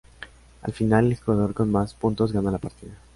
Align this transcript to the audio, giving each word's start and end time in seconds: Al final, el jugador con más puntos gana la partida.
Al 0.63 0.73
final, 0.73 1.05
el 1.11 1.15
jugador 1.19 1.53
con 1.53 1.71
más 1.71 1.93
puntos 1.93 2.31
gana 2.33 2.49
la 2.49 2.57
partida. 2.57 2.93